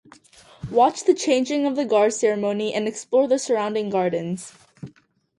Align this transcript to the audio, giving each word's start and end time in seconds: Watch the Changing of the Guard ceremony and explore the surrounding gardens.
Watch 0.71 1.03
the 1.03 1.13
Changing 1.13 1.67
of 1.67 1.75
the 1.75 1.85
Guard 1.85 2.11
ceremony 2.15 2.73
and 2.73 2.87
explore 2.87 3.27
the 3.27 3.37
surrounding 3.37 3.91
gardens. 3.91 4.51